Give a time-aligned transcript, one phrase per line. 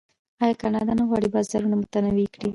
[0.43, 2.49] آیا کاناډا نه غواړي بازارونه متنوع کړي؟